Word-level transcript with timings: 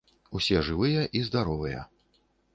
Усе 0.39 0.63
жывыя 0.69 1.03
і 1.21 1.23
здаровыя. 1.29 1.87